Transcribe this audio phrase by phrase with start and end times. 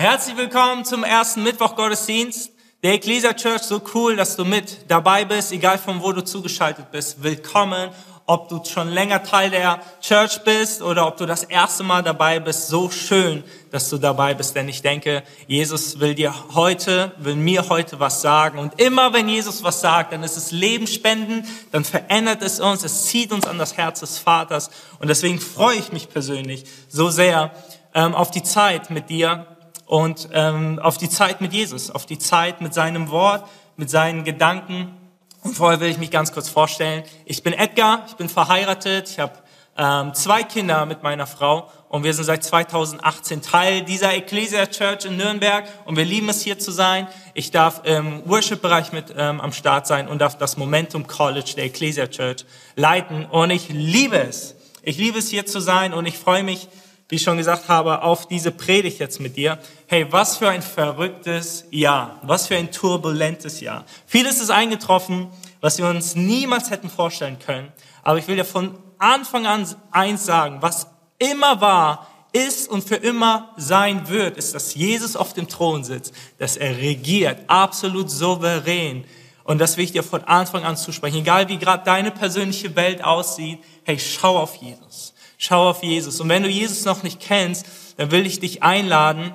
[0.00, 2.52] Herzlich willkommen zum ersten Mittwoch Gottesdienst
[2.84, 3.62] der Ecclesia Church.
[3.62, 7.24] So cool, dass du mit dabei bist, egal von wo du zugeschaltet bist.
[7.24, 7.90] Willkommen,
[8.24, 12.38] ob du schon länger Teil der Church bist oder ob du das erste Mal dabei
[12.38, 12.68] bist.
[12.68, 13.42] So schön,
[13.72, 18.22] dass du dabei bist, denn ich denke, Jesus will dir heute, will mir heute was
[18.22, 18.60] sagen.
[18.60, 23.06] Und immer wenn Jesus was sagt, dann ist es Lebensspenden, dann verändert es uns, es
[23.06, 24.70] zieht uns an das Herz des Vaters.
[25.00, 27.50] Und deswegen freue ich mich persönlich so sehr
[27.94, 29.57] ähm, auf die Zeit mit dir
[29.88, 34.22] und ähm, auf die Zeit mit Jesus, auf die Zeit mit seinem Wort, mit seinen
[34.22, 34.94] Gedanken.
[35.42, 37.04] Und vorher will ich mich ganz kurz vorstellen.
[37.24, 39.32] Ich bin Edgar, ich bin verheiratet, ich habe
[39.78, 45.06] ähm, zwei Kinder mit meiner Frau und wir sind seit 2018 Teil dieser Ecclesia Church
[45.06, 47.08] in Nürnberg und wir lieben es hier zu sein.
[47.32, 51.64] Ich darf im Worship-Bereich mit ähm, am Start sein und darf das Momentum College der
[51.64, 52.44] Ecclesia Church
[52.76, 54.54] leiten und ich liebe es.
[54.82, 56.68] Ich liebe es hier zu sein und ich freue mich,
[57.08, 59.58] wie ich schon gesagt habe, auf diese Predigt jetzt mit dir.
[59.86, 63.84] Hey, was für ein verrücktes Jahr, was für ein turbulentes Jahr.
[64.06, 65.28] Vieles ist eingetroffen,
[65.60, 67.72] was wir uns niemals hätten vorstellen können.
[68.02, 70.86] Aber ich will dir von Anfang an eins sagen, was
[71.18, 76.12] immer war, ist und für immer sein wird, ist, dass Jesus auf dem Thron sitzt,
[76.38, 79.04] dass er regiert, absolut souverän.
[79.44, 81.20] Und das will ich dir von Anfang an zusprechen.
[81.20, 85.14] Egal wie gerade deine persönliche Welt aussieht, hey, schau auf Jesus.
[85.38, 86.20] Schau auf Jesus.
[86.20, 87.64] Und wenn du Jesus noch nicht kennst,
[87.96, 89.32] dann will ich dich einladen,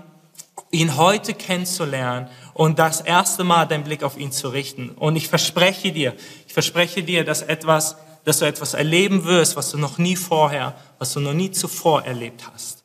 [0.69, 4.89] ihn heute kennenzulernen und das erste Mal deinen Blick auf ihn zu richten.
[4.89, 6.13] Und ich verspreche dir,
[6.45, 7.95] ich verspreche dir, dass etwas,
[8.25, 12.03] dass du etwas erleben wirst, was du noch nie vorher, was du noch nie zuvor
[12.03, 12.83] erlebt hast.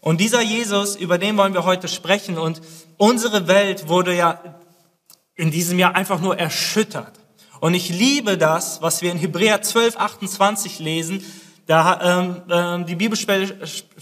[0.00, 2.38] Und dieser Jesus, über den wollen wir heute sprechen.
[2.38, 2.60] Und
[2.98, 4.40] unsere Welt wurde ja
[5.34, 7.18] in diesem Jahr einfach nur erschüttert.
[7.60, 11.24] Und ich liebe das, was wir in Hebräer 12, 28 lesen,
[11.68, 13.54] da, ähm, ähm, die Bibelstelle,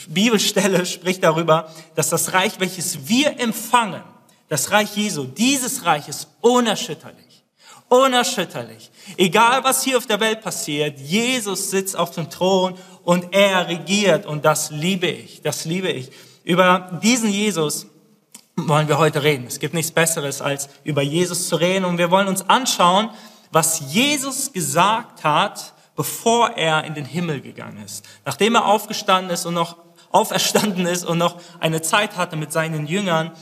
[0.07, 4.05] Bibelstelle spricht darüber, dass das Reich, welches wir empfangen,
[4.49, 7.43] das Reich Jesu, dieses Reich ist unerschütterlich.
[7.89, 8.93] Unerschütterlich.
[9.17, 14.27] Egal was hier auf der Welt passiert, Jesus sitzt auf dem Thron und er regiert
[14.27, 16.11] und das liebe ich, das liebe ich.
[16.45, 17.87] Über diesen Jesus
[18.55, 19.47] wollen wir heute reden.
[19.49, 23.11] Es gibt nichts Besseres, als über Jesus zu reden und wir wollen uns anschauen,
[23.51, 28.07] was Jesus gesagt hat, bevor er in den Himmel gegangen ist.
[28.25, 29.79] Nachdem er aufgestanden ist und noch
[30.13, 33.33] auferstanden ist und noch eine Zeit hatte mit seinen Jüngern,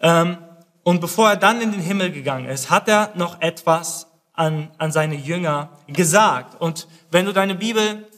[0.00, 0.38] ähm,
[0.84, 4.90] und bevor er dann in den Himmel gegangen ist, hat er noch etwas an, an
[4.90, 6.60] seine Jünger gesagt.
[6.60, 8.08] Und wenn du deine Bibel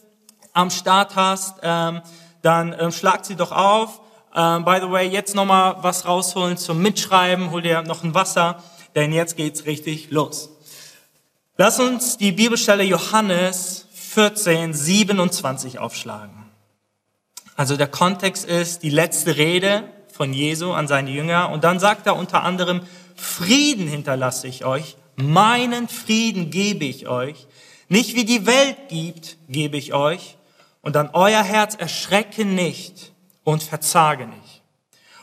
[0.55, 2.01] am Start hast, ähm,
[2.41, 4.01] dann ähm, schlag sie doch auf.
[4.35, 8.62] Ähm, by the way, jetzt nochmal was rausholen zum Mitschreiben, hol dir noch ein Wasser,
[8.95, 10.54] denn jetzt geht's richtig los.
[11.57, 16.51] Lass uns die Bibelstelle Johannes 14, 27 aufschlagen.
[17.55, 22.09] Also der Kontext ist die letzte Rede von Jesu an seine Jünger und dann sagt
[22.09, 22.81] er unter anderem,
[23.15, 27.47] Frieden hinterlasse ich euch, meinen Frieden gebe ich euch,
[27.89, 30.37] nicht wie die Welt gibt, gebe ich euch
[30.83, 33.13] und dann euer Herz erschrecke nicht
[33.45, 34.63] und verzage nicht.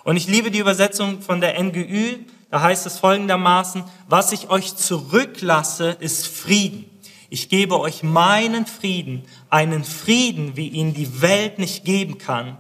[0.06, 2.20] Und ich liebe die Übersetzung von der NGÜ,
[2.52, 6.86] da heißt es folgendermaßen, was ich euch zurücklasse, ist Frieden.
[7.30, 12.58] Ich gebe euch meinen Frieden, einen Frieden, wie ihn die Welt nicht geben kann.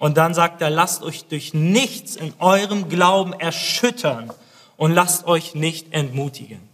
[0.00, 4.32] Und dann sagt er, lasst euch durch nichts in eurem Glauben erschüttern
[4.76, 6.68] und lasst euch nicht entmutigen.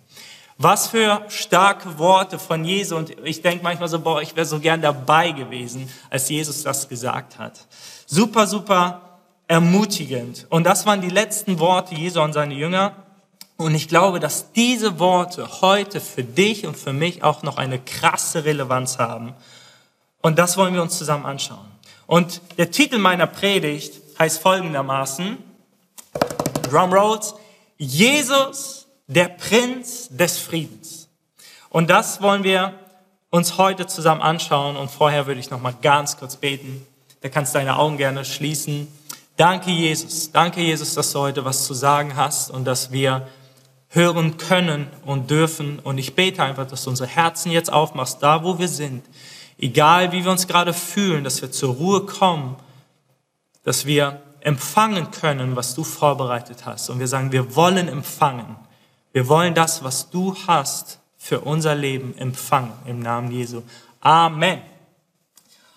[0.56, 2.96] Was für starke Worte von Jesu.
[2.96, 6.88] Und ich denke manchmal so, boah, ich wäre so gern dabei gewesen, als Jesus das
[6.88, 7.66] gesagt hat.
[8.06, 9.15] Super, super
[9.48, 10.46] ermutigend.
[10.50, 12.94] Und das waren die letzten Worte Jesu an seine Jünger.
[13.56, 17.78] Und ich glaube, dass diese Worte heute für dich und für mich auch noch eine
[17.78, 19.34] krasse Relevanz haben.
[20.20, 21.66] Und das wollen wir uns zusammen anschauen.
[22.06, 25.38] Und der Titel meiner Predigt heißt folgendermaßen,
[26.70, 27.34] Drum Rolls,
[27.78, 31.08] Jesus, der Prinz des Friedens.
[31.70, 32.74] Und das wollen wir
[33.30, 34.76] uns heute zusammen anschauen.
[34.76, 36.86] Und vorher würde ich noch mal ganz kurz beten.
[37.20, 38.88] Da kannst du deine Augen gerne schließen.
[39.36, 40.32] Danke, Jesus.
[40.32, 43.28] Danke, Jesus, dass du heute was zu sagen hast und dass wir
[43.88, 45.78] hören können und dürfen.
[45.78, 49.04] Und ich bete einfach, dass du unsere Herzen jetzt aufmachst, da wo wir sind.
[49.58, 52.56] Egal wie wir uns gerade fühlen, dass wir zur Ruhe kommen,
[53.62, 56.88] dass wir empfangen können, was du vorbereitet hast.
[56.88, 58.56] Und wir sagen, wir wollen empfangen.
[59.12, 62.72] Wir wollen das, was du hast für unser Leben empfangen.
[62.86, 63.62] Im Namen Jesu.
[64.00, 64.62] Amen.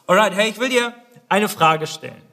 [0.07, 0.93] Alright, hey, ich will dir
[1.27, 2.28] eine Frage stellen.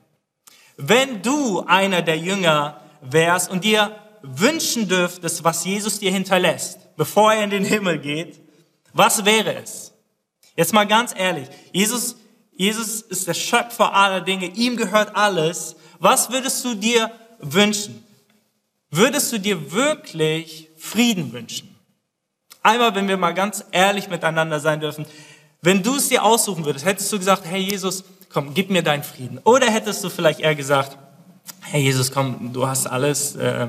[0.76, 7.32] Wenn du einer der Jünger wärst und dir wünschen dürftest, was Jesus dir hinterlässt, bevor
[7.32, 8.40] er in den Himmel geht,
[8.92, 9.92] was wäre es?
[10.56, 12.16] Jetzt mal ganz ehrlich, Jesus,
[12.52, 15.76] Jesus ist der Schöpfer aller Dinge, ihm gehört alles.
[15.98, 18.04] Was würdest du dir wünschen,
[18.90, 21.74] würdest du dir wirklich Frieden wünschen?
[22.62, 25.06] Einmal, wenn wir mal ganz ehrlich miteinander sein dürfen,
[25.62, 28.04] wenn du es dir aussuchen würdest, hättest du gesagt, hey Jesus,
[28.36, 29.40] komm, gib mir deinen Frieden.
[29.44, 30.98] Oder hättest du vielleicht eher gesagt,
[31.62, 33.68] hey Jesus, komm, du hast alles, äh,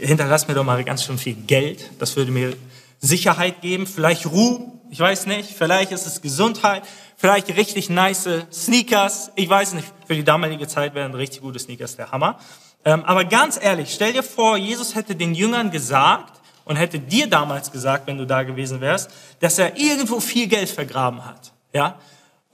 [0.00, 2.56] hinterlass mir doch mal ganz schön viel Geld, das würde mir
[2.98, 6.82] Sicherheit geben, vielleicht Ruhe, ich weiß nicht, vielleicht ist es Gesundheit,
[7.16, 11.94] vielleicht richtig nice Sneakers, ich weiß nicht, für die damalige Zeit wären richtig gute Sneakers
[11.94, 12.40] der Hammer.
[12.84, 17.28] Ähm, aber ganz ehrlich, stell dir vor, Jesus hätte den Jüngern gesagt und hätte dir
[17.28, 21.96] damals gesagt, wenn du da gewesen wärst, dass er irgendwo viel Geld vergraben hat, ja?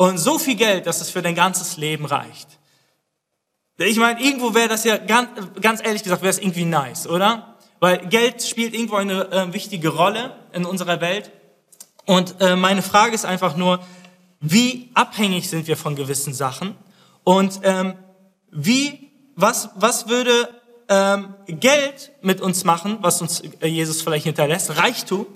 [0.01, 2.49] Und so viel Geld, dass es für dein ganzes Leben reicht.
[3.77, 5.29] Ich meine, irgendwo wäre das ja, ganz,
[5.61, 7.59] ganz ehrlich gesagt, wäre es irgendwie nice, oder?
[7.81, 11.31] Weil Geld spielt irgendwo eine äh, wichtige Rolle in unserer Welt.
[12.07, 13.81] Und äh, meine Frage ist einfach nur,
[14.41, 16.77] wie abhängig sind wir von gewissen Sachen?
[17.23, 17.93] Und ähm,
[18.51, 20.49] wie, was, was würde
[20.89, 25.27] ähm, Geld mit uns machen, was uns äh, Jesus vielleicht hinterlässt, Reichtum?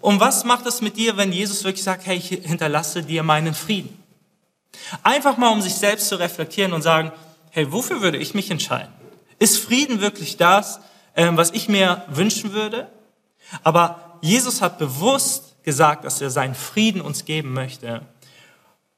[0.00, 3.54] Und was macht es mit dir, wenn Jesus wirklich sagt, hey, ich hinterlasse dir meinen
[3.54, 3.97] Frieden?
[5.02, 7.12] Einfach mal, um sich selbst zu reflektieren und sagen,
[7.50, 8.92] hey, wofür würde ich mich entscheiden?
[9.38, 10.80] Ist Frieden wirklich das,
[11.16, 12.90] ähm, was ich mir wünschen würde?
[13.62, 18.02] Aber Jesus hat bewusst gesagt, dass er seinen Frieden uns geben möchte,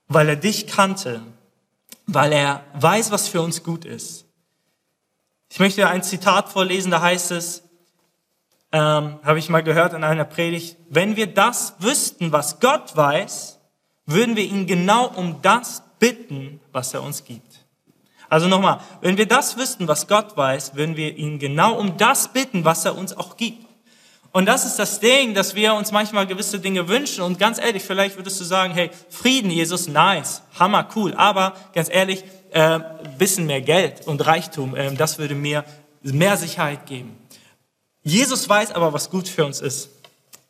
[0.09, 1.23] weil er dich kannte,
[2.07, 4.25] weil er weiß, was für uns gut ist.
[5.49, 7.63] Ich möchte ein Zitat vorlesen, da heißt es,
[8.73, 13.60] ähm, habe ich mal gehört in einer Predigt, wenn wir das wüssten, was Gott weiß,
[14.11, 17.61] würden wir ihn genau um das bitten, was er uns gibt.
[18.29, 22.33] Also nochmal, wenn wir das wüssten, was Gott weiß, würden wir ihn genau um das
[22.33, 23.67] bitten, was er uns auch gibt.
[24.33, 27.23] Und das ist das Ding, dass wir uns manchmal gewisse Dinge wünschen.
[27.23, 31.15] Und ganz ehrlich, vielleicht würdest du sagen, hey, Frieden, Jesus, nice, hammer, cool.
[31.15, 32.23] Aber ganz ehrlich,
[32.53, 32.79] äh,
[33.19, 35.65] bisschen mehr Geld und Reichtum, äh, das würde mir
[36.03, 37.17] mehr Sicherheit geben.
[38.03, 39.91] Jesus weiß aber, was gut für uns ist.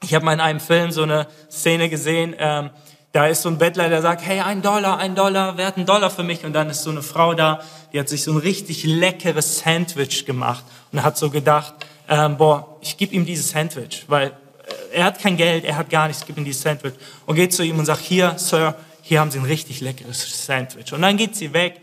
[0.03, 2.71] Ich habe mal in einem Film so eine Szene gesehen, ähm,
[3.13, 5.87] da ist so ein Bettler, der sagt, hey, ein Dollar, ein Dollar, wer hat einen
[5.87, 6.45] Dollar für mich?
[6.45, 7.61] Und dann ist so eine Frau da,
[7.93, 11.75] die hat sich so ein richtig leckeres Sandwich gemacht und hat so gedacht,
[12.09, 15.91] ähm, boah, ich gebe ihm dieses Sandwich, weil äh, er hat kein Geld, er hat
[15.91, 16.95] gar nichts, gib ihm dieses Sandwich.
[17.27, 20.93] Und geht zu ihm und sagt, hier, Sir, hier haben Sie ein richtig leckeres Sandwich.
[20.93, 21.81] Und dann geht sie weg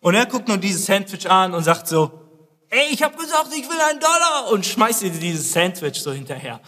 [0.00, 2.25] und er guckt nur dieses Sandwich an und sagt so,
[2.76, 6.60] ey, ich habe gesagt, ich will einen Dollar und schmeißt ihr dieses Sandwich so hinterher.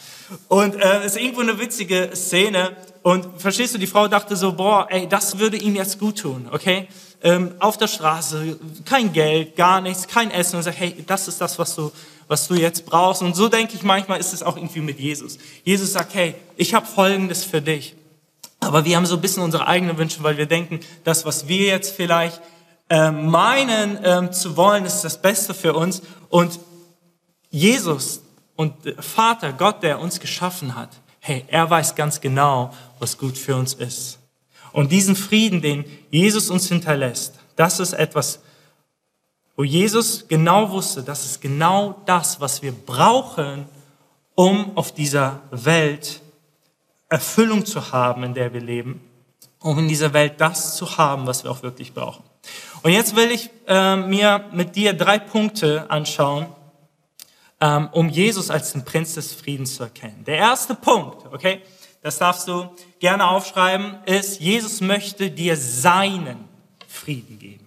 [0.48, 4.86] Und äh, ist irgendwo eine witzige Szene und verstehst du, die Frau dachte so, boah,
[4.90, 6.88] ey, das würde ihm jetzt gut tun, okay?
[7.22, 11.40] Ähm, auf der Straße, kein Geld, gar nichts, kein Essen und sagt, hey, das ist
[11.40, 11.92] das, was du,
[12.26, 13.20] was du jetzt brauchst.
[13.20, 15.36] Und so denke ich manchmal ist es auch irgendwie mit Jesus.
[15.62, 17.96] Jesus sagt, hey, ich habe Folgendes für dich.
[18.60, 21.66] Aber wir haben so ein bisschen unsere eigenen Wünsche, weil wir denken, das, was wir
[21.66, 22.40] jetzt vielleicht
[22.88, 26.02] äh, meinen ähm, zu wollen, ist das Beste für uns.
[26.28, 26.58] Und
[27.50, 28.22] Jesus
[28.56, 30.90] und Vater, Gott, der uns geschaffen hat,
[31.20, 34.18] hey, er weiß ganz genau, was gut für uns ist.
[34.72, 38.40] Und diesen Frieden, den Jesus uns hinterlässt, das ist etwas,
[39.56, 43.66] wo Jesus genau wusste, das ist genau das, was wir brauchen,
[44.34, 46.20] um auf dieser Welt
[47.08, 49.00] Erfüllung zu haben, in der wir leben,
[49.60, 52.22] um in dieser Welt das zu haben, was wir auch wirklich brauchen.
[52.82, 56.46] Und jetzt will ich äh, mir mit dir drei Punkte anschauen,
[57.60, 60.24] ähm, um Jesus als den Prinz des Friedens zu erkennen.
[60.24, 61.62] Der erste Punkt, okay,
[62.02, 62.68] das darfst du
[63.00, 66.48] gerne aufschreiben, ist, Jesus möchte dir seinen
[66.86, 67.66] Frieden geben.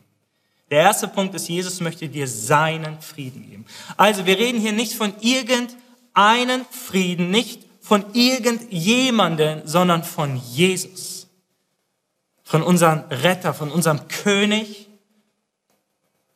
[0.69, 3.65] Der erste Punkt ist, Jesus möchte dir seinen Frieden geben.
[3.97, 11.27] Also wir reden hier nicht von irgendeinen Frieden, nicht von irgendjemanden, sondern von Jesus.
[12.43, 14.87] Von unserem Retter, von unserem König,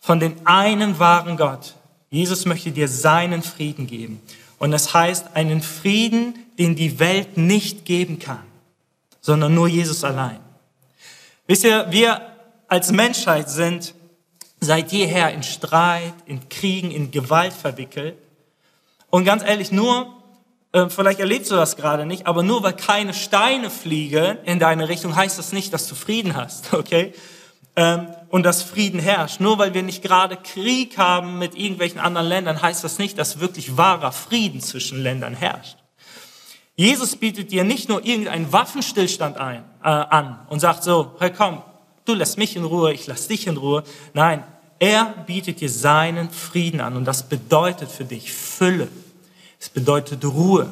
[0.05, 1.73] von dem einen wahren Gott.
[2.11, 4.21] Jesus möchte dir seinen Frieden geben.
[4.59, 8.43] Und das heißt einen Frieden, den die Welt nicht geben kann,
[9.19, 10.39] sondern nur Jesus allein.
[11.47, 12.21] Wisst ihr, wir
[12.67, 13.95] als Menschheit sind
[14.59, 18.15] seit jeher in Streit, in Kriegen, in Gewalt verwickelt.
[19.09, 20.13] Und ganz ehrlich, nur,
[20.71, 24.87] äh, vielleicht erlebst du das gerade nicht, aber nur weil keine Steine fliegen in deine
[24.87, 27.11] Richtung, heißt das nicht, dass du Frieden hast, okay?
[27.75, 29.39] Ähm, und dass Frieden herrscht.
[29.39, 33.39] Nur weil wir nicht gerade Krieg haben mit irgendwelchen anderen Ländern, heißt das nicht, dass
[33.39, 35.77] wirklich wahrer Frieden zwischen Ländern herrscht.
[36.75, 41.61] Jesus bietet dir nicht nur irgendeinen Waffenstillstand ein, äh, an und sagt so, hey komm,
[42.03, 43.83] du lässt mich in Ruhe, ich lass dich in Ruhe.
[44.13, 44.43] Nein,
[44.79, 48.89] er bietet dir seinen Frieden an und das bedeutet für dich Fülle.
[49.59, 50.71] Es bedeutet Ruhe.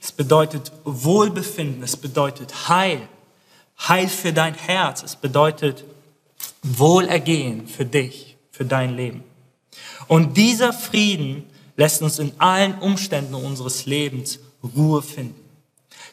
[0.00, 1.82] Es bedeutet Wohlbefinden.
[1.82, 3.00] Es bedeutet Heil.
[3.88, 5.02] Heil für dein Herz.
[5.02, 5.84] Es bedeutet
[6.64, 9.22] Wohlergehen für dich, für dein Leben.
[10.08, 11.44] Und dieser Frieden
[11.76, 14.40] lässt uns in allen Umständen unseres Lebens
[14.76, 15.40] Ruhe finden.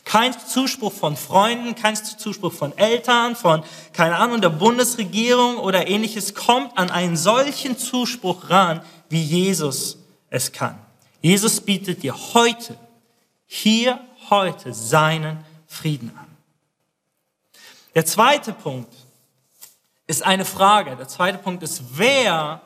[0.03, 6.33] Kein Zuspruch von Freunden, kein Zuspruch von Eltern, von, keine Ahnung, der Bundesregierung oder ähnliches
[6.33, 10.77] kommt an einen solchen Zuspruch ran, wie Jesus es kann.
[11.21, 12.75] Jesus bietet dir heute,
[13.45, 16.25] hier, heute seinen Frieden an.
[17.93, 18.93] Der zweite Punkt
[20.07, 20.95] ist eine Frage.
[20.95, 22.61] Der zweite Punkt ist, wer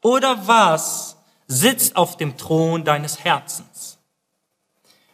[0.00, 1.16] oder was
[1.46, 3.98] sitzt auf dem Thron deines Herzens?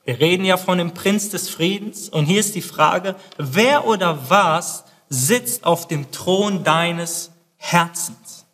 [0.05, 4.31] Wir reden ja von dem Prinz des Friedens und hier ist die Frage, wer oder
[4.31, 8.47] was sitzt auf dem Thron deines Herzens?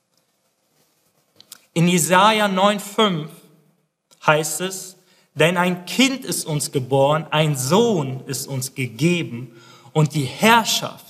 [1.73, 3.29] In Jesaja 9,5
[4.27, 4.97] heißt es,
[5.35, 9.55] denn ein Kind ist uns geboren, ein Sohn ist uns gegeben
[9.93, 11.06] und die Herrschaft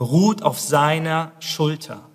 [0.00, 2.08] ruht auf seiner Schulter.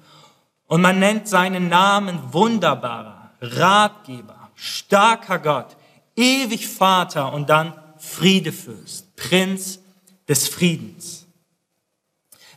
[0.67, 5.75] Und man nennt seinen Namen wunderbarer, Ratgeber, starker Gott,
[6.15, 9.79] ewig Vater und dann Friedefürst, Prinz
[10.27, 11.25] des Friedens.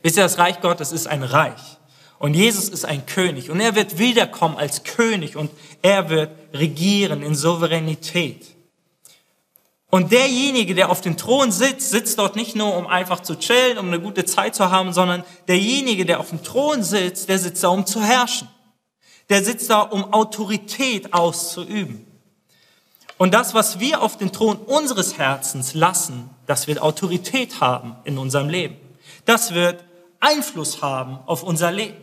[0.03, 1.79] Wisst ihr, das Reich Gottes ist ein Reich.
[2.19, 3.51] Und Jesus ist ein König.
[3.51, 5.51] Und er wird wiederkommen als König und
[5.83, 8.54] er wird regieren in Souveränität.
[9.95, 13.79] Und derjenige, der auf dem Thron sitzt, sitzt dort nicht nur, um einfach zu chillen,
[13.79, 17.63] um eine gute Zeit zu haben, sondern derjenige, der auf dem Thron sitzt, der sitzt
[17.63, 18.49] da, um zu herrschen.
[19.29, 22.05] Der sitzt da, um Autorität auszuüben.
[23.19, 28.19] Und das, was wir auf den Thron unseres Herzens lassen, das wird Autorität haben in
[28.19, 28.75] unserem Leben.
[29.27, 29.85] Das wird
[30.19, 32.03] Einfluss haben auf unser Leben.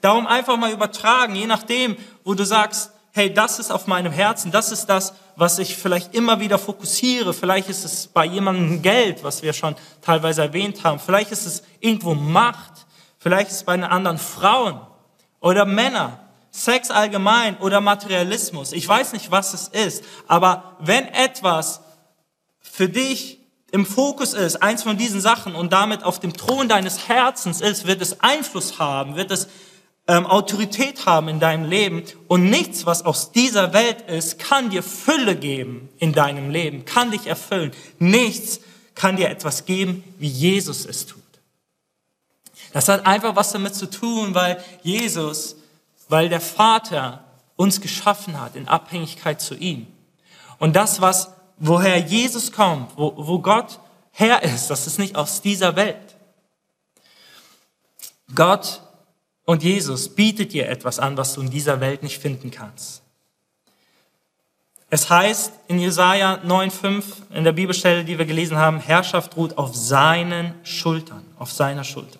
[0.00, 4.52] Darum einfach mal übertragen, je nachdem, wo du sagst, hey, das ist auf meinem Herzen,
[4.52, 7.34] das ist das, was ich vielleicht immer wieder fokussiere.
[7.34, 11.00] Vielleicht ist es bei jemandem Geld, was wir schon teilweise erwähnt haben.
[11.00, 12.86] Vielleicht ist es irgendwo Macht.
[13.18, 14.80] Vielleicht ist es bei den anderen Frauen
[15.40, 16.20] oder Männer.
[16.52, 18.70] Sex allgemein oder Materialismus.
[18.70, 20.04] Ich weiß nicht, was es ist.
[20.28, 21.80] Aber wenn etwas
[22.60, 23.40] für dich
[23.72, 27.84] im Fokus ist, eins von diesen Sachen und damit auf dem Thron deines Herzens ist,
[27.84, 29.48] wird es Einfluss haben, wird es
[30.08, 34.82] ähm, Autorität haben in deinem Leben und nichts, was aus dieser Welt ist, kann dir
[34.82, 37.72] Fülle geben in deinem Leben, kann dich erfüllen.
[37.98, 38.60] Nichts
[38.94, 41.22] kann dir etwas geben, wie Jesus es tut.
[42.72, 45.56] Das hat einfach was damit zu tun, weil Jesus,
[46.08, 47.24] weil der Vater
[47.56, 49.86] uns geschaffen hat in Abhängigkeit zu ihm.
[50.58, 53.78] Und das, was, woher Jesus kommt, wo, wo Gott
[54.12, 56.16] her ist, das ist nicht aus dieser Welt.
[58.34, 58.82] Gott
[59.48, 63.00] und Jesus bietet dir etwas an, was du in dieser Welt nicht finden kannst.
[64.90, 69.74] Es heißt in Jesaja 9,5 in der Bibelstelle, die wir gelesen haben, Herrschaft ruht auf
[69.74, 72.18] seinen Schultern, auf seiner Schulter.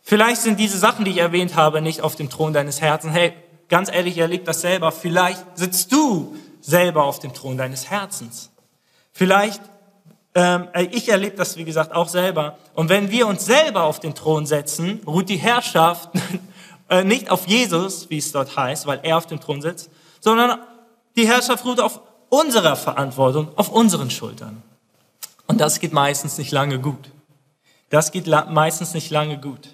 [0.00, 3.12] Vielleicht sind diese Sachen, die ich erwähnt habe, nicht auf dem Thron deines Herzens.
[3.12, 3.34] Hey,
[3.68, 4.92] ganz ehrlich, erlebt das selber.
[4.92, 8.50] Vielleicht sitzt du selber auf dem Thron deines Herzens.
[9.12, 9.60] Vielleicht
[10.34, 12.58] ähm, äh, ich erlebe das, wie gesagt, auch selber.
[12.74, 16.10] Und wenn wir uns selber auf den Thron setzen, ruht die Herrschaft
[16.88, 20.58] äh, nicht auf Jesus, wie es dort heißt, weil er auf dem Thron sitzt, sondern
[21.16, 24.62] die Herrschaft ruht auf unserer Verantwortung, auf unseren Schultern.
[25.46, 27.10] Und das geht meistens nicht lange gut.
[27.90, 29.68] Das geht meistens nicht lange gut.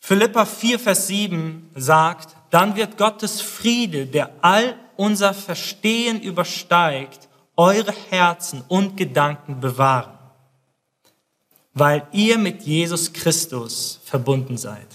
[0.00, 7.25] Philippa 4, Vers 7 sagt, dann wird Gottes Friede, der all unser Verstehen übersteigt,
[7.56, 10.18] eure Herzen und Gedanken bewahren,
[11.74, 14.86] weil ihr mit Jesus Christus verbunden seid.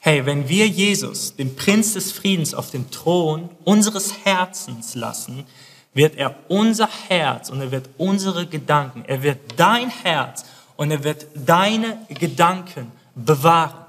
[0.00, 5.46] Hey, wenn wir Jesus, den Prinz des Friedens, auf dem Thron unseres Herzens lassen,
[5.94, 10.44] wird er unser Herz und er wird unsere Gedanken, er wird dein Herz
[10.76, 13.83] und er wird deine Gedanken bewahren.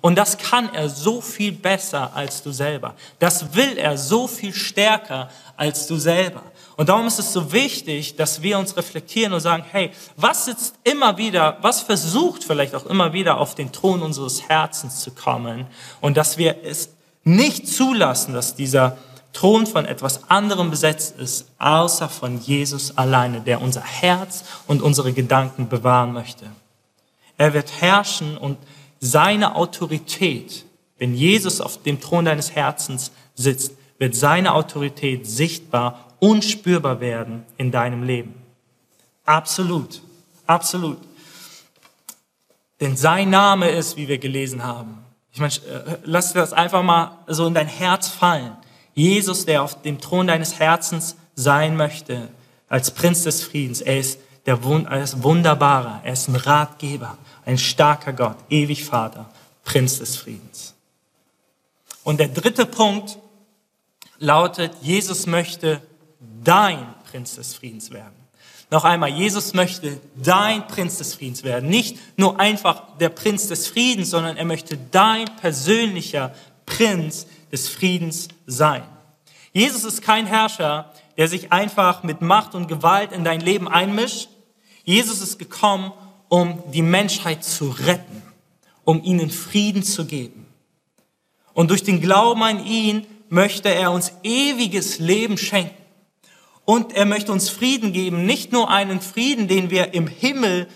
[0.00, 2.94] Und das kann er so viel besser als du selber.
[3.18, 6.42] Das will er so viel stärker als du selber.
[6.76, 10.74] Und darum ist es so wichtig, dass wir uns reflektieren und sagen, hey, was sitzt
[10.84, 15.66] immer wieder, was versucht vielleicht auch immer wieder auf den Thron unseres Herzens zu kommen
[16.02, 16.90] und dass wir es
[17.24, 18.98] nicht zulassen, dass dieser
[19.32, 25.12] Thron von etwas anderem besetzt ist, außer von Jesus alleine, der unser Herz und unsere
[25.12, 26.46] Gedanken bewahren möchte.
[27.36, 28.58] Er wird herrschen und
[29.00, 30.64] seine Autorität,
[30.98, 37.70] wenn Jesus auf dem Thron deines Herzens sitzt, wird seine Autorität sichtbar unspürbar werden in
[37.70, 38.34] deinem Leben.
[39.24, 40.00] Absolut,
[40.46, 40.98] absolut.
[42.80, 44.98] Denn sein Name ist, wie wir gelesen haben.
[45.32, 48.52] Ich meine, äh, lass dir das einfach mal so in dein Herz fallen.
[48.94, 52.28] Jesus, der auf dem Thron deines Herzens sein möchte,
[52.68, 53.80] als Prinz des Friedens.
[53.82, 59.28] Er ist der er ist wunderbarer, er ist ein Ratgeber, ein starker Gott, ewig Vater,
[59.64, 60.74] Prinz des Friedens.
[62.04, 63.18] Und der dritte Punkt
[64.18, 65.82] lautet, Jesus möchte
[66.44, 68.14] dein Prinz des Friedens werden.
[68.70, 71.68] Noch einmal, Jesus möchte dein Prinz des Friedens werden.
[71.68, 76.34] Nicht nur einfach der Prinz des Friedens, sondern er möchte dein persönlicher
[76.64, 78.82] Prinz des Friedens sein.
[79.52, 84.28] Jesus ist kein Herrscher, der sich einfach mit Macht und Gewalt in dein Leben einmischt.
[84.86, 85.92] Jesus ist gekommen,
[86.28, 88.22] um die Menschheit zu retten,
[88.84, 90.46] um ihnen Frieden zu geben.
[91.52, 95.74] Und durch den Glauben an ihn möchte er uns ewiges Leben schenken.
[96.64, 100.68] Und er möchte uns Frieden geben, nicht nur einen Frieden, den wir im Himmel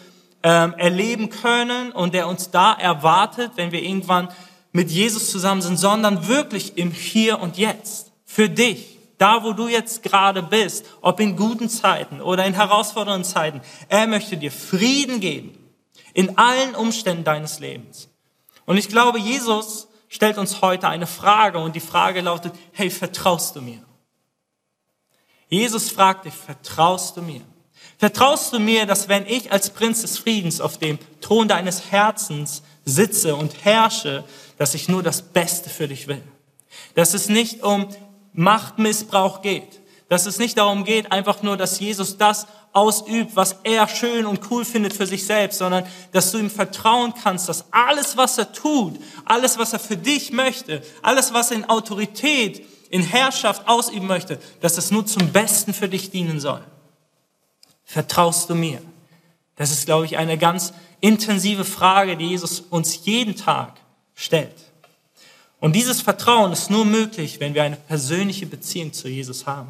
[0.43, 4.29] ähm, erleben können und der uns da erwartet, wenn wir irgendwann
[4.73, 8.11] mit Jesus zusammen sind, sondern wirklich im Hier und Jetzt.
[8.25, 13.25] Für dich, da wo du jetzt gerade bist, ob in guten Zeiten oder in herausfordernden
[13.25, 13.61] Zeiten.
[13.91, 15.59] Er möchte dir Frieden geben
[16.15, 18.09] in allen Umständen deines Lebens.
[18.65, 23.57] Und ich glaube, Jesus stellt uns heute eine Frage und die Frage lautet, hey, vertraust
[23.57, 23.85] du mir?
[25.51, 27.43] Jesus fragt dich, vertraust du mir?
[27.99, 32.63] Vertraust du mir, dass wenn ich als Prinz des Friedens auf dem Thron deines Herzens
[32.87, 34.25] sitze und herrsche,
[34.57, 36.23] dass ich nur das Beste für dich will?
[36.95, 37.87] Dass es nicht um
[38.33, 39.81] Machtmissbrauch geht.
[40.09, 44.51] Dass es nicht darum geht, einfach nur, dass Jesus das ausübt, was er schön und
[44.51, 48.53] cool findet für sich selbst, sondern dass du ihm vertrauen kannst, dass alles, was er
[48.53, 54.07] tut, alles, was er für dich möchte, alles, was er in Autorität, in Herrschaft ausüben
[54.07, 56.63] möchte, dass es nur zum Besten für dich dienen soll.
[57.85, 58.81] Vertraust du mir?
[59.57, 63.81] Das ist, glaube ich, eine ganz intensive Frage, die Jesus uns jeden Tag
[64.15, 64.70] stellt.
[65.61, 69.69] Und dieses Vertrauen ist nur möglich, wenn wir eine persönliche Beziehung zu Jesus haben.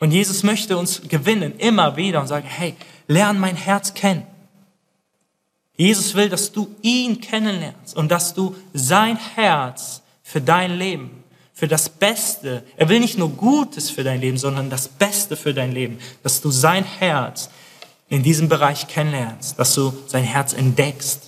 [0.00, 2.74] Und Jesus möchte uns gewinnen, immer wieder und sagen, hey,
[3.06, 4.26] lern mein Herz kennen.
[5.76, 11.22] Jesus will, dass du ihn kennenlernst und dass du sein Herz für dein Leben,
[11.54, 15.54] für das Beste, er will nicht nur Gutes für dein Leben, sondern das Beste für
[15.54, 17.48] dein Leben, dass du sein Herz
[18.08, 21.27] in diesem Bereich kennenlernst, dass du sein Herz entdeckst.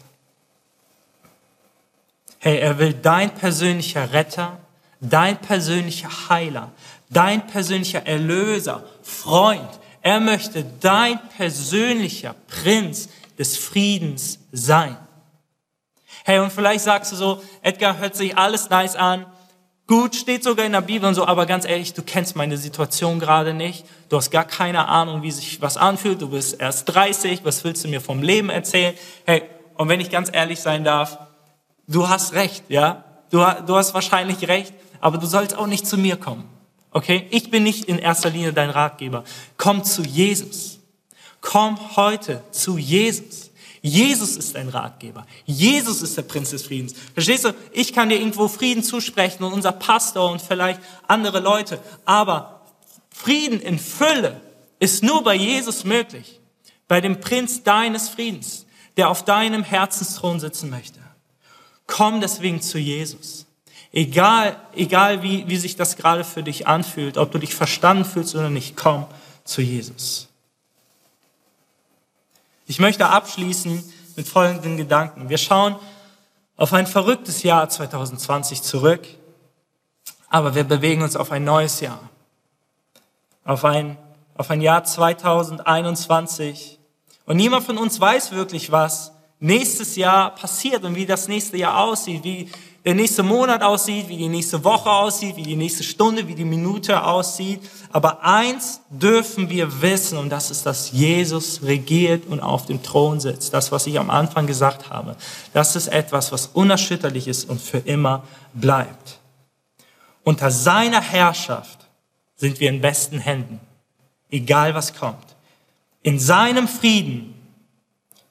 [2.42, 4.58] Hey, er will dein persönlicher Retter,
[4.98, 6.72] dein persönlicher Heiler,
[7.10, 9.68] dein persönlicher Erlöser, Freund.
[10.00, 14.96] Er möchte dein persönlicher Prinz des Friedens sein.
[16.24, 19.26] Hey, und vielleicht sagst du so, Edgar, hört sich alles nice an.
[19.86, 23.20] Gut, steht sogar in der Bibel und so, aber ganz ehrlich, du kennst meine Situation
[23.20, 23.84] gerade nicht.
[24.08, 26.22] Du hast gar keine Ahnung, wie sich was anfühlt.
[26.22, 27.44] Du bist erst 30.
[27.44, 28.94] Was willst du mir vom Leben erzählen?
[29.26, 29.42] Hey,
[29.74, 31.18] und wenn ich ganz ehrlich sein darf,
[31.90, 33.04] du hast recht, ja.
[33.30, 36.48] Du, du hast wahrscheinlich recht, aber du sollst auch nicht zu mir kommen.
[36.90, 37.26] Okay?
[37.30, 39.24] Ich bin nicht in erster Linie dein Ratgeber.
[39.56, 40.78] Komm zu Jesus.
[41.40, 43.50] Komm heute zu Jesus.
[43.82, 45.26] Jesus ist dein Ratgeber.
[45.46, 46.94] Jesus ist der Prinz des Friedens.
[47.14, 47.54] Verstehst du?
[47.72, 51.78] Ich kann dir irgendwo Frieden zusprechen und unser Pastor und vielleicht andere Leute.
[52.04, 52.60] Aber
[53.10, 54.40] Frieden in Fülle
[54.80, 56.40] ist nur bei Jesus möglich.
[56.88, 61.00] Bei dem Prinz deines Friedens, der auf deinem Herzensthron sitzen möchte.
[61.90, 63.46] Komm deswegen zu Jesus.
[63.92, 68.36] Egal, egal wie, wie sich das gerade für dich anfühlt, ob du dich verstanden fühlst
[68.36, 69.06] oder nicht, komm
[69.42, 70.28] zu Jesus.
[72.66, 73.82] Ich möchte abschließen
[74.14, 75.28] mit folgenden Gedanken.
[75.28, 75.74] Wir schauen
[76.56, 79.08] auf ein verrücktes Jahr 2020 zurück,
[80.28, 82.08] aber wir bewegen uns auf ein neues Jahr.
[83.44, 83.98] Auf ein,
[84.36, 86.78] auf ein Jahr 2021.
[87.26, 91.78] Und niemand von uns weiß wirklich, was nächstes Jahr passiert und wie das nächste Jahr
[91.78, 92.48] aussieht, wie
[92.84, 96.44] der nächste Monat aussieht, wie die nächste Woche aussieht, wie die nächste Stunde, wie die
[96.44, 97.60] Minute aussieht.
[97.92, 103.20] Aber eins dürfen wir wissen und das ist, dass Jesus regiert und auf dem Thron
[103.20, 103.52] sitzt.
[103.52, 105.16] Das, was ich am Anfang gesagt habe.
[105.52, 108.22] Das ist etwas, was unerschütterlich ist und für immer
[108.54, 109.18] bleibt.
[110.22, 111.80] Unter seiner Herrschaft
[112.36, 113.60] sind wir in besten Händen,
[114.30, 115.36] egal was kommt.
[116.02, 117.34] In seinem Frieden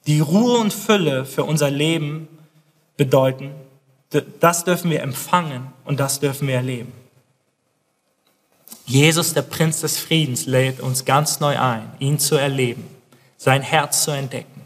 [0.06, 2.28] die Ruhe und Fülle für unser Leben
[2.96, 3.52] bedeuten,
[4.40, 6.92] das dürfen wir empfangen und das dürfen wir erleben.
[8.86, 12.88] Jesus, der Prinz des Friedens, lädt uns ganz neu ein, ihn zu erleben,
[13.36, 14.62] sein Herz zu entdecken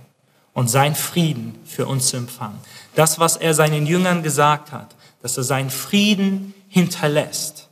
[0.55, 2.59] und sein Frieden für uns zu empfangen.
[2.95, 7.69] Das, was er seinen Jüngern gesagt hat, dass er seinen Frieden hinterlässt,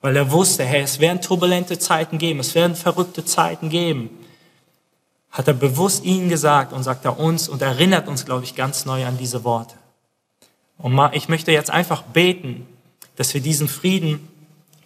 [0.00, 4.10] weil er wusste, hey, es werden turbulente Zeiten geben, es werden verrückte Zeiten geben
[5.34, 8.84] hat er bewusst ihnen gesagt und sagt er uns und erinnert uns, glaube ich, ganz
[8.84, 9.74] neu an diese Worte.
[10.78, 12.66] Und ich möchte jetzt einfach beten,
[13.16, 14.28] dass wir diesen Frieden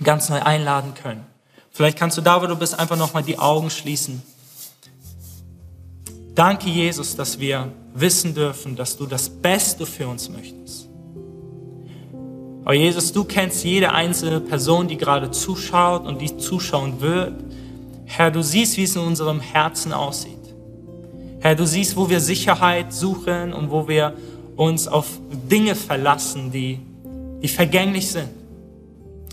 [0.02, 1.26] ganz neu einladen können.
[1.70, 4.22] Vielleicht kannst du da, wo du bist, einfach nochmal die Augen schließen.
[6.34, 10.88] Danke, Jesus, dass wir wissen dürfen, dass du das Beste für uns möchtest.
[12.64, 17.34] Oh Jesus, du kennst jede einzelne Person, die gerade zuschaut und die zuschauen wird.
[18.06, 20.37] Herr, du siehst, wie es in unserem Herzen aussieht.
[21.40, 24.14] Herr, du siehst, wo wir Sicherheit suchen und wo wir
[24.56, 25.06] uns auf
[25.50, 26.80] Dinge verlassen, die,
[27.42, 28.28] die vergänglich sind.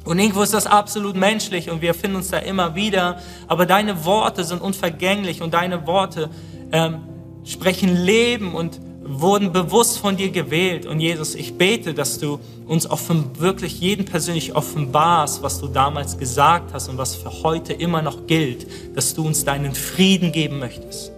[0.03, 3.17] Und irgendwo ist das absolut menschlich und wir finden uns da immer wieder.
[3.47, 6.29] Aber deine Worte sind unvergänglich und deine Worte
[6.71, 6.99] ähm,
[7.43, 10.85] sprechen Leben und wurden bewusst von dir gewählt.
[10.85, 16.19] Und Jesus, ich bete, dass du uns offen, wirklich jeden persönlich offenbarst, was du damals
[16.19, 20.59] gesagt hast und was für heute immer noch gilt, dass du uns deinen Frieden geben
[20.59, 21.14] möchtest.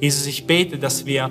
[0.00, 1.30] Jesus, ich bete, dass wir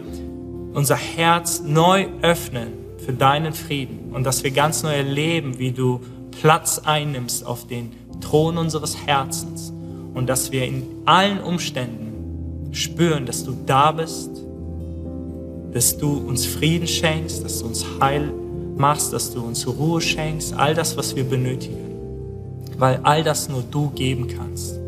[0.74, 6.02] unser Herz neu öffnen für deinen Frieden und dass wir ganz neu erleben, wie du
[6.42, 9.72] Platz einnimmst auf den Thron unseres Herzens
[10.14, 14.32] und dass wir in allen Umständen spüren, dass du da bist,
[15.74, 18.32] dass du uns Frieden schenkst, dass du uns Heil
[18.78, 21.78] machst, dass du uns Ruhe schenkst, all das, was wir benötigen,
[22.78, 24.80] weil all das nur du geben kannst.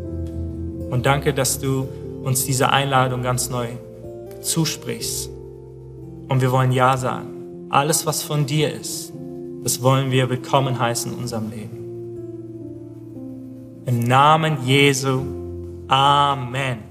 [0.90, 1.88] Und danke, dass du
[2.22, 3.68] uns diese Einladung ganz neu
[4.40, 5.30] zusprichst.
[6.28, 7.66] Und wir wollen Ja sagen.
[7.70, 9.12] Alles, was von dir ist,
[9.62, 11.78] das wollen wir willkommen heißen in unserem Leben.
[13.86, 15.22] Im Namen Jesu.
[15.88, 16.87] Amen.